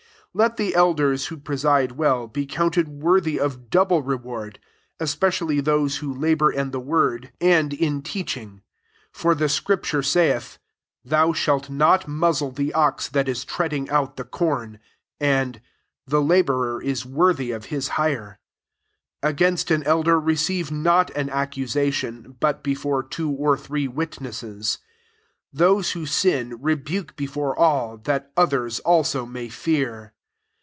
[0.33, 4.59] 17 Let the elders who pre side well, be counted wc»*t^ of double reward;
[4.97, 8.25] especially time who labour in the word and in 1 TIMOTHY VI.
[9.11, 10.57] 341 teaching: 18 for the scripture saith,"
[11.11, 14.77] Thou shalt not muzzle the ox that is treading out the com.''
[15.19, 15.59] And,"
[16.07, 18.39] The labourer is worthy of his hire."
[19.21, 24.77] 19 Against an elder receive not an accusa tion, but before two or three witnesses.
[25.53, 30.13] 20 Those who sin rebuke before all, that others also may fear.